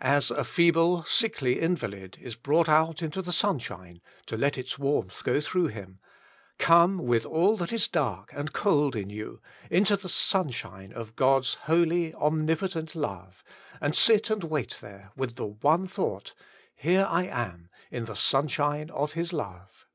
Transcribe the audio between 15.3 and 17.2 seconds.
the one thought: Here